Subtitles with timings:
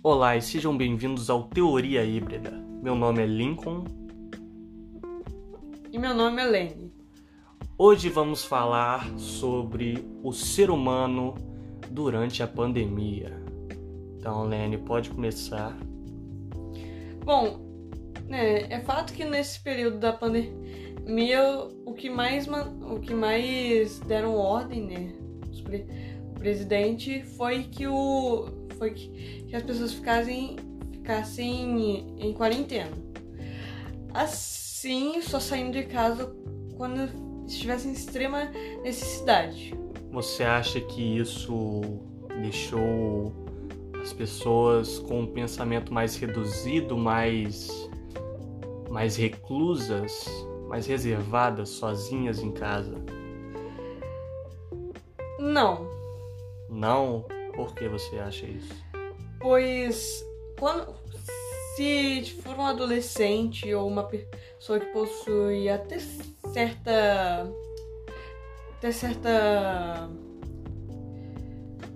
[0.00, 2.52] Olá e sejam bem-vindos ao Teoria Híbrida.
[2.80, 3.82] Meu nome é Lincoln.
[5.90, 6.92] E meu nome é Lenny.
[7.76, 11.34] Hoje vamos falar sobre o ser humano
[11.90, 13.42] durante a pandemia.
[14.16, 15.76] Então, Lenny, pode começar.
[17.24, 17.58] Bom,
[18.28, 21.42] né, é fato que nesse período da pandemia
[21.84, 25.12] o que mais, o que mais deram ordem, né,
[26.30, 30.56] o presidente foi que o foi que, que as pessoas ficassem,
[30.92, 32.92] ficassem em quarentena.
[34.14, 36.34] Assim, só saindo de casa
[36.76, 37.08] quando
[37.46, 38.50] estivessem em extrema
[38.82, 39.74] necessidade.
[40.10, 41.80] Você acha que isso
[42.40, 43.32] deixou
[44.00, 47.68] as pessoas com um pensamento mais reduzido, mais
[48.90, 50.24] mais reclusas,
[50.66, 52.94] mais reservadas, sozinhas em casa?
[55.38, 55.86] Não.
[56.70, 57.26] Não?
[57.58, 58.72] Por que você acha isso?
[59.40, 60.24] Pois
[60.60, 60.94] quando
[61.74, 67.50] se for um adolescente ou uma pessoa que possui até certa
[68.76, 70.08] até certa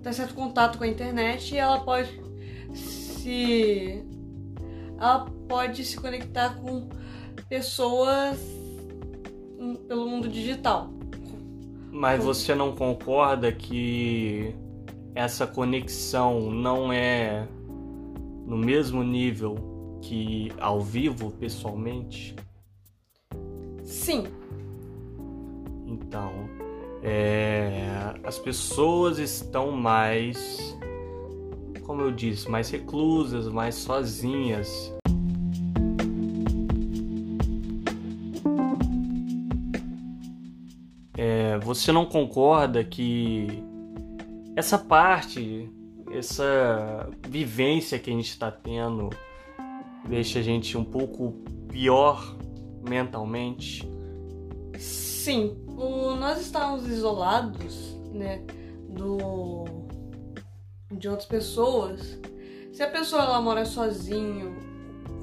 [0.01, 2.21] até certo contato com a internet, ela pode
[2.75, 4.03] se
[4.99, 6.89] ela pode se conectar com
[7.47, 8.37] pessoas
[9.87, 10.89] pelo mundo digital.
[11.89, 14.53] Mas você não concorda que
[15.15, 17.47] essa conexão não é
[18.45, 19.55] no mesmo nível
[20.01, 22.35] que ao vivo, pessoalmente?
[23.83, 24.25] Sim.
[25.85, 26.31] Então,
[27.01, 30.77] é, as pessoas estão mais,
[31.85, 34.91] como eu disse, mais reclusas, mais sozinhas.
[41.15, 43.63] É, você não concorda que
[44.55, 45.69] essa parte,
[46.11, 49.09] essa vivência que a gente está tendo
[50.07, 51.33] deixa a gente um pouco
[51.69, 52.35] pior
[52.87, 53.87] mentalmente?
[54.77, 58.43] Sim, o, nós estamos isolados, né,
[58.89, 59.63] do
[60.91, 62.19] de outras pessoas.
[62.71, 64.55] Se a pessoa ela mora sozinho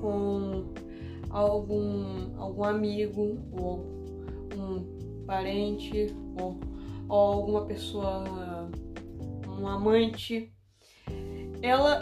[0.00, 0.72] com
[1.28, 3.78] algum algum amigo ou
[4.56, 6.58] um parente ou,
[7.08, 8.24] ou alguma pessoa
[9.60, 10.52] um amante,
[11.62, 12.00] ela,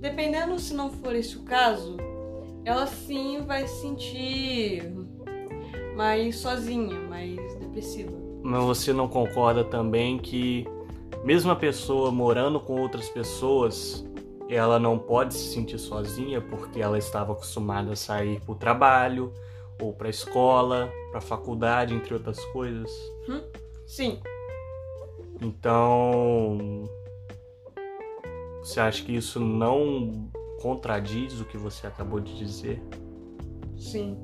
[0.00, 1.96] dependendo se não for esse o caso,
[2.64, 4.82] ela sim vai se sentir
[5.96, 8.12] mais sozinha, mais depressiva.
[8.42, 10.66] Mas você não concorda também que,
[11.24, 14.04] mesmo a pessoa morando com outras pessoas,
[14.48, 19.32] ela não pode se sentir sozinha porque ela estava acostumada a sair para o trabalho,
[19.80, 22.90] ou para a escola, para a faculdade, entre outras coisas?
[23.28, 23.42] Hum?
[23.86, 24.20] Sim.
[25.40, 26.84] Então,
[28.60, 30.30] você acha que isso não
[30.60, 32.82] contradiz o que você acabou de dizer?
[33.76, 34.16] Sim.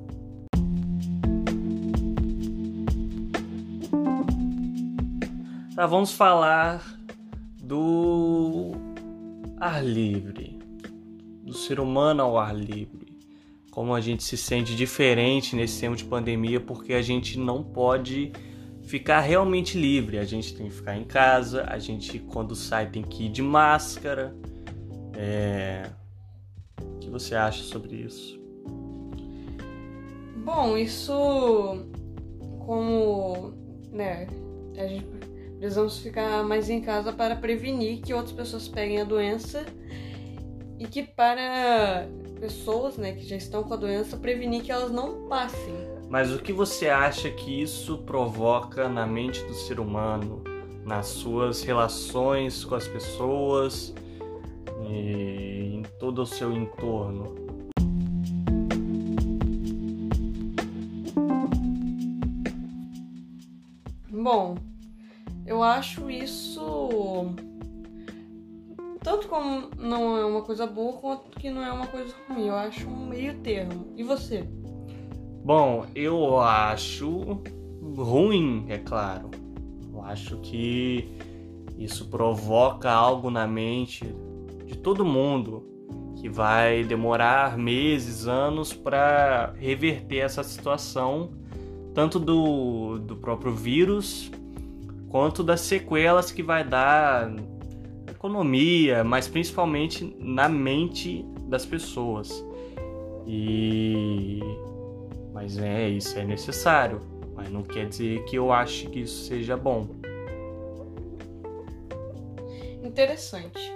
[5.75, 6.99] Tá, vamos falar
[7.62, 8.72] do
[9.59, 10.59] ar livre,
[11.45, 13.19] do ser humano ao ar livre.
[13.71, 18.33] Como a gente se sente diferente nesse tempo de pandemia, porque a gente não pode
[18.92, 20.19] ficar realmente livre.
[20.19, 23.41] A gente tem que ficar em casa, a gente quando sai tem que ir de
[23.41, 24.36] máscara.
[25.16, 25.88] É...
[26.78, 28.38] O que você acha sobre isso?
[30.44, 31.14] Bom, isso
[32.66, 33.54] como
[33.91, 34.26] né,
[34.76, 35.06] a gente
[35.56, 39.64] precisamos ficar mais em casa para prevenir que outras pessoas peguem a doença
[40.78, 42.06] e que para
[42.38, 45.91] pessoas né, que já estão com a doença prevenir que elas não passem.
[46.12, 50.45] Mas o que você acha que isso provoca na mente do ser humano,
[50.84, 53.95] nas suas relações com as pessoas
[54.87, 57.34] e em todo o seu entorno?
[64.11, 64.59] Bom,
[65.47, 67.34] eu acho isso
[69.03, 72.48] tanto como não é uma coisa boa quanto que não é uma coisa ruim.
[72.48, 73.86] Eu acho um meio termo.
[73.97, 74.47] E você?
[75.44, 77.41] Bom, eu acho
[77.97, 79.30] ruim, é claro.
[79.92, 81.09] Eu acho que
[81.77, 84.04] isso provoca algo na mente
[84.65, 85.66] de todo mundo
[86.16, 91.33] que vai demorar meses, anos para reverter essa situação,
[91.92, 94.30] tanto do, do próprio vírus
[95.09, 102.45] quanto das sequelas que vai dar na economia, mas principalmente na mente das pessoas.
[103.27, 104.41] E
[105.33, 107.01] mas é, isso é necessário.
[107.34, 109.89] Mas não quer dizer que eu ache que isso seja bom.
[112.83, 113.75] Interessante.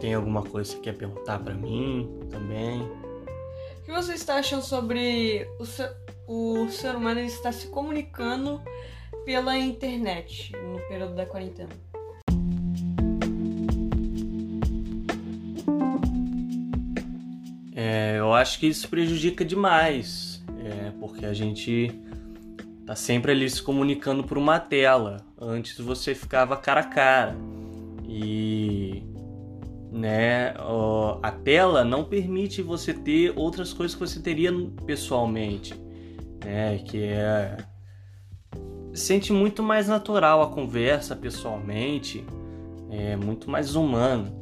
[0.00, 2.82] tem alguma coisa que você quer perguntar para mim também?
[2.82, 5.92] O que você está achando sobre o ser,
[6.26, 8.60] o ser humano estar se comunicando
[9.24, 11.70] pela internet no período da quarentena?
[17.74, 20.31] É, eu acho que isso prejudica demais,
[21.02, 21.90] porque a gente
[22.86, 25.16] tá sempre ali se comunicando por uma tela.
[25.36, 27.34] Antes você ficava cara a cara
[28.04, 29.02] e
[29.90, 30.54] né,
[31.20, 34.52] a tela não permite você ter outras coisas que você teria
[34.86, 35.74] pessoalmente,
[36.44, 37.56] né, que é
[38.94, 42.24] sente muito mais natural a conversa pessoalmente,
[42.88, 44.40] é muito mais humano.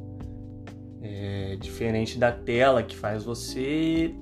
[1.00, 4.14] É diferente da tela que faz você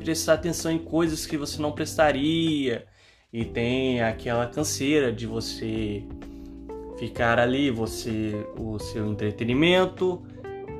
[0.00, 2.86] prestar atenção em coisas que você não prestaria
[3.32, 6.02] e tem aquela canseira de você
[6.98, 10.22] ficar ali, você o seu entretenimento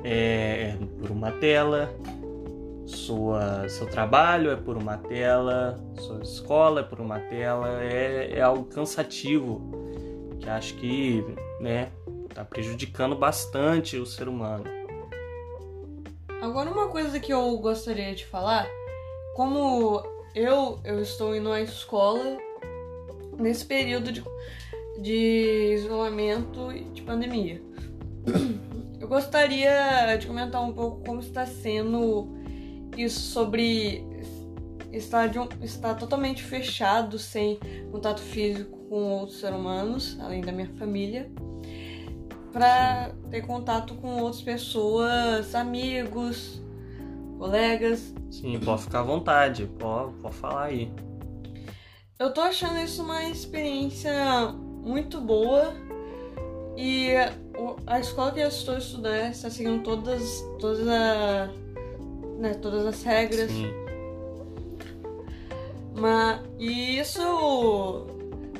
[0.03, 1.93] é por uma tela,
[2.85, 8.41] sua seu trabalho é por uma tela, sua escola é por uma tela, é, é
[8.41, 9.61] algo cansativo
[10.39, 11.23] que acho que
[11.59, 11.89] né
[12.33, 14.63] tá prejudicando bastante o ser humano.
[16.41, 18.67] Agora uma coisa que eu gostaria de falar
[19.35, 20.03] como
[20.35, 22.37] eu, eu estou indo à escola
[23.37, 24.23] nesse período de,
[24.99, 27.61] de isolamento e de pandemia.
[28.99, 32.29] Eu gostaria de comentar um pouco como está sendo
[32.95, 34.05] isso sobre
[34.91, 37.59] estar, de um, estar totalmente fechado, sem
[37.91, 41.31] contato físico com outros seres humanos, além da minha família,
[42.51, 46.61] para ter contato com outras pessoas, amigos,
[47.41, 48.13] colegas.
[48.29, 50.93] Sim, pode ficar à vontade, pode, pode falar aí.
[52.19, 54.13] Eu tô achando isso uma experiência
[54.83, 55.73] muito boa
[56.77, 57.09] e
[57.87, 61.49] a escola que eu estou estudando está seguindo todas, todas, a,
[62.37, 63.49] né, todas as regras.
[63.49, 63.73] Sim.
[65.95, 68.05] Mas, e isso,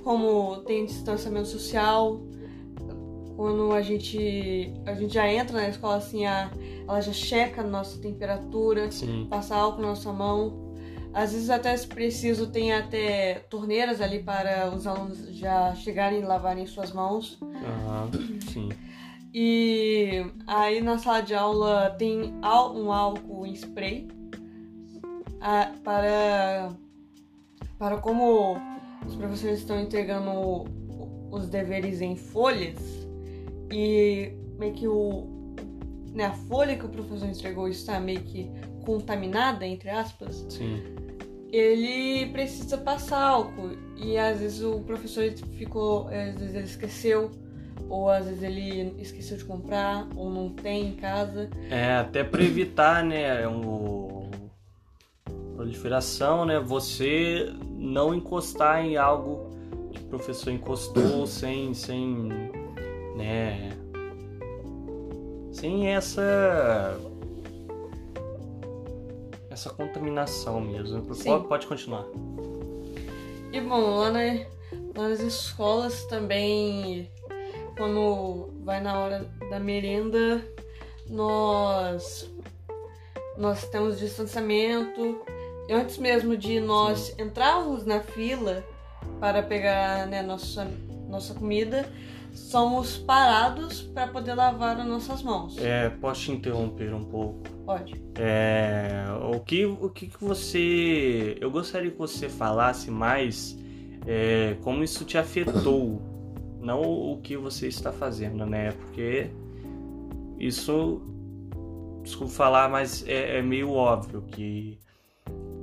[0.03, 2.19] como tem distanciamento social,
[3.41, 6.51] quando a gente, a gente já entra na escola assim, a,
[6.87, 9.25] ela já checa a nossa temperatura, Sim.
[9.27, 10.75] passa álcool na nossa mão.
[11.11, 16.23] Às vezes até se preciso tem até torneiras ali para os alunos já chegarem e
[16.23, 17.39] lavarem suas mãos.
[17.41, 18.11] Aham,
[18.47, 18.69] sim.
[19.33, 24.07] E aí na sala de aula tem um álcool em spray
[25.41, 26.69] ah, para
[27.79, 28.55] para como
[29.03, 30.65] os professores estão entregando
[31.31, 33.00] os deveres em folhas
[33.71, 35.41] e meio que o
[36.13, 38.51] né, a folha que o professor entregou está meio que
[38.83, 40.81] contaminada, entre aspas, Sim.
[41.51, 43.71] ele precisa passar álcool.
[43.95, 47.31] E às vezes o professor ficou, às vezes ele esqueceu,
[47.89, 51.49] ou às vezes ele esqueceu de comprar, ou não tem em casa.
[51.69, 54.29] É, até para evitar, né, um,
[55.55, 59.51] proliferação, né, você não encostar em algo
[59.91, 62.29] que o professor encostou sem, sem,
[63.15, 63.69] né,
[65.51, 66.99] sem essa
[69.49, 71.13] essa contaminação mesmo.
[71.13, 71.29] Sim.
[71.29, 72.05] Pode, pode continuar.
[73.51, 74.19] E bom, lá, na,
[74.95, 77.11] lá nas escolas também,
[77.77, 80.41] quando vai na hora da merenda,
[81.09, 82.29] nós,
[83.37, 85.21] nós temos distanciamento.
[85.67, 88.63] E antes mesmo de nós entrarmos na fila
[89.19, 90.65] para pegar né, nossa,
[91.07, 91.91] nossa comida,
[92.33, 95.57] somos parados para poder lavar as nossas mãos.
[95.57, 97.41] É, posso te interromper um pouco?
[97.65, 98.01] Pode.
[98.15, 101.37] É, o que, o que que você.
[101.39, 103.57] Eu gostaria que você falasse mais
[104.05, 106.01] é, como isso te afetou,
[106.59, 108.71] não o que você está fazendo, né?
[108.71, 109.29] Porque
[110.39, 111.01] isso,
[112.03, 114.79] desculpa falar, mas é, é meio óbvio que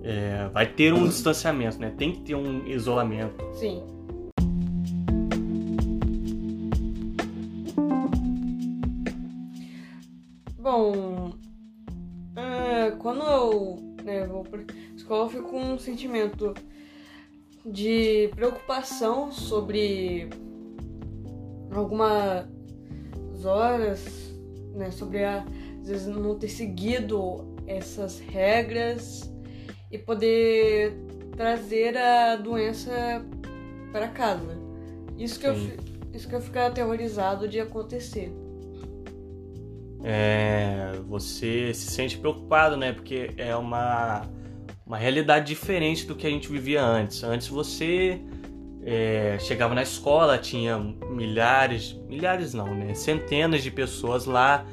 [0.03, 1.93] é, vai ter um distanciamento, né?
[1.97, 3.45] Tem que ter um isolamento.
[3.55, 3.98] Sim.
[15.39, 16.55] Fico com um sentimento
[17.65, 20.29] de preocupação sobre
[21.71, 22.47] algumas
[23.45, 24.35] horas,
[24.75, 25.45] né, sobre a,
[25.81, 29.33] às vezes não ter seguido essas regras
[29.91, 30.95] e poder
[31.37, 33.25] trazer a doença
[33.93, 34.59] para casa.
[35.17, 35.55] Isso que, eu,
[36.13, 38.33] isso que eu fico aterrorizado de acontecer.
[40.05, 42.93] É, você se sente preocupado, né?
[42.93, 44.23] Porque é uma,
[44.89, 47.23] uma realidade diferente do que a gente vivia antes.
[47.23, 48.19] Antes você
[48.83, 52.95] é, chegava na escola, tinha milhares, milhares não, né?
[52.95, 54.67] Centenas de pessoas lá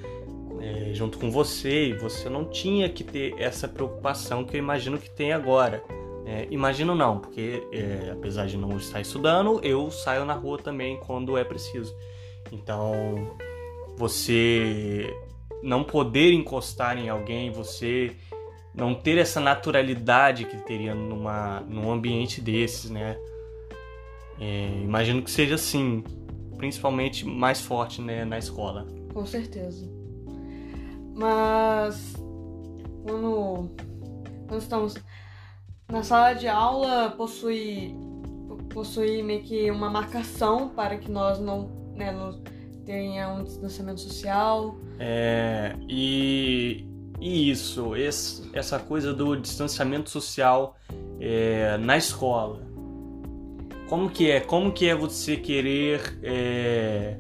[0.62, 4.98] é, junto com você e você não tinha que ter essa preocupação que eu imagino
[4.98, 5.84] que tem agora.
[6.25, 10.98] É, imagino não, porque é, apesar de não estar estudando, eu saio na rua também
[10.98, 11.93] quando é preciso.
[12.53, 13.36] Então,
[13.98, 15.13] você
[15.62, 18.15] não poder encostar em alguém, você
[18.75, 23.17] não ter essa naturalidade que teria numa, num ambiente desses, né?
[24.39, 26.03] É, imagino que seja assim,
[26.58, 28.86] principalmente mais forte né, na escola.
[29.13, 29.89] Com certeza.
[31.13, 32.13] Mas
[33.03, 33.72] quando,
[34.48, 34.96] quando estamos
[35.89, 37.96] na sala de aula possui
[38.74, 42.41] possui meio que uma marcação para que nós não, né, não
[42.86, 44.75] tenha um distanciamento social.
[45.00, 46.86] É, e,
[47.19, 50.75] e isso, esse, essa coisa do distanciamento social
[51.19, 52.60] é, na escola.
[53.88, 54.39] Como que é?
[54.39, 57.17] Como que é você querer é,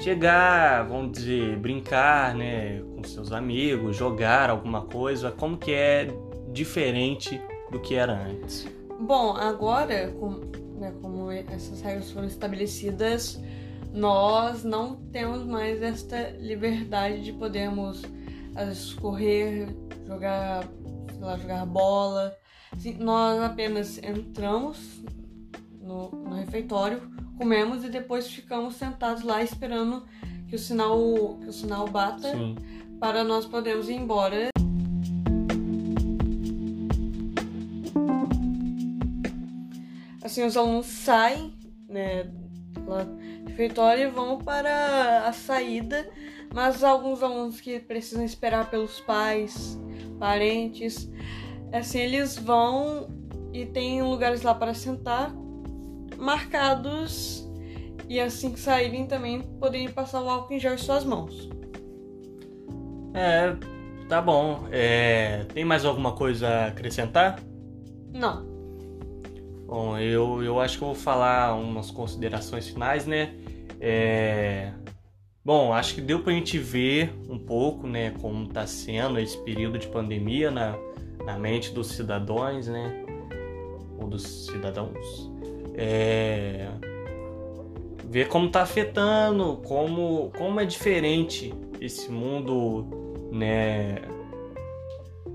[0.00, 5.30] chegar, vamos dizer, brincar, né, com seus amigos, jogar alguma coisa?
[5.30, 6.08] Como que é
[6.52, 7.40] diferente
[7.70, 8.66] do que era antes?
[9.00, 10.40] Bom, agora, com,
[10.78, 13.40] né, como essas regras foram estabelecidas,
[13.92, 18.02] nós não temos mais esta liberdade de podermos
[19.00, 19.68] correr,
[20.06, 20.64] jogar,
[21.20, 22.36] lá, jogar bola.
[22.72, 25.02] Assim, nós apenas entramos
[25.80, 27.00] no, no refeitório,
[27.36, 30.04] comemos e depois ficamos sentados lá esperando
[30.48, 30.98] que o sinal,
[31.40, 32.56] que o sinal bata Sim.
[32.98, 34.48] para nós podermos ir embora.
[40.22, 41.54] Assim, os alunos saem
[41.88, 46.08] né, do refeitório e vão para a saída,
[46.52, 49.78] mas alguns alunos que precisam esperar pelos pais,
[50.18, 51.10] parentes,
[51.72, 53.08] assim, eles vão
[53.52, 55.32] e tem lugares lá para sentar
[56.16, 57.48] marcados
[58.08, 61.48] e assim que saírem também poderem passar o álcool em gel em suas mãos.
[63.14, 63.54] É,
[64.08, 64.66] tá bom.
[64.70, 67.40] É, tem mais alguma coisa a acrescentar?
[68.12, 68.46] Não.
[69.66, 73.34] Bom, eu, eu acho que eu vou falar umas considerações finais, né?
[73.80, 74.72] É...
[75.48, 79.78] Bom, acho que deu pra gente ver um pouco, né, como tá sendo esse período
[79.78, 80.76] de pandemia na,
[81.24, 83.06] na mente dos cidadãos, né?
[83.98, 85.30] Ou dos cidadãos
[85.74, 86.68] é,
[88.10, 92.84] ver como está afetando, como, como é diferente esse mundo,
[93.32, 94.02] né?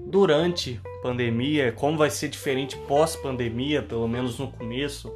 [0.05, 5.11] Durante pandemia, como vai ser diferente pós-pandemia, pelo menos no começo,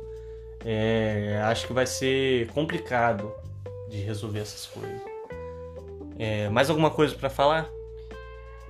[0.65, 3.31] é, acho que vai ser complicado
[3.89, 5.01] de resolver essas coisas.
[6.17, 7.69] É, mais alguma coisa para falar?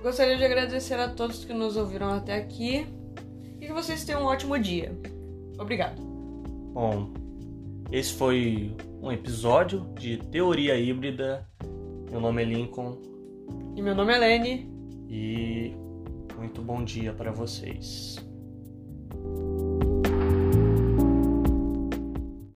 [0.02, 2.86] Gostaria de agradecer a todos que nos ouviram até aqui
[3.60, 4.96] e que vocês tenham um ótimo dia.
[5.58, 6.00] Obrigado.
[6.72, 7.12] Bom,
[7.90, 11.46] esse foi um episódio de Teoria Híbrida.
[12.10, 12.98] Meu nome é Lincoln.
[13.74, 14.70] E meu nome é Lene.
[15.08, 15.74] E
[16.36, 18.16] muito bom dia para vocês.